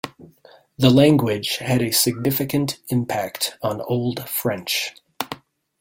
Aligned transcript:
The 0.79 0.89
language 0.89 1.57
had 1.57 1.83
a 1.83 1.91
significant 1.91 2.79
impact 2.89 3.59
on 3.61 3.81
Old 3.81 4.27
French. 4.27 4.95